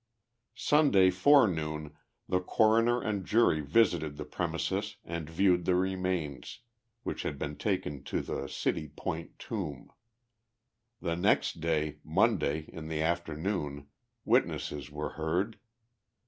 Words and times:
Sunday 0.55 1.11
forenoon 1.11 1.95
the 2.27 2.39
Coroner 2.39 2.99
and 3.03 3.23
jury 3.23 3.59
visited 3.61 4.17
the 4.17 4.25
premises 4.25 4.97
and 5.05 5.29
viewed 5.29 5.65
the 5.65 5.75
remains, 5.75 6.61
which 7.03 7.21
had 7.21 7.37
been 7.37 7.55
taken 7.55 8.01
to 8.05 8.21
the 8.23 8.47
City 8.49 8.87
Point 8.87 9.37
tomb. 9.37 9.91
The 11.03 11.15
next 11.15 11.59
day, 11.61 11.99
Monday, 12.03 12.61
in 12.73 12.87
the 12.87 13.03
afternoon, 13.03 13.89
witnesses 14.25 14.89
were 14.89 15.09
heard. 15.09 15.59